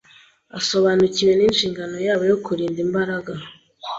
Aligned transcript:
abasobanukiwe 0.51 1.31
n’inshingano 1.35 1.95
yabo 2.07 2.23
yo 2.31 2.37
kurinda 2.45 2.79
imbaraga 2.85 3.31